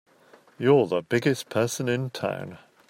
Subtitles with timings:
[0.57, 2.57] You're the biggest person in town!